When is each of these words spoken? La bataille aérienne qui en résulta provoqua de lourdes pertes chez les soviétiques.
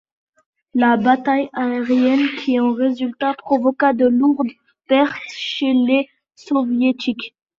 La 0.73 0.97
bataille 0.97 1.51
aérienne 1.53 2.25
qui 2.39 2.59
en 2.59 2.73
résulta 2.73 3.35
provoqua 3.35 3.93
de 3.93 4.07
lourdes 4.07 4.49
pertes 4.87 5.13
chez 5.27 5.73
les 5.73 6.09
soviétiques. 6.33 7.35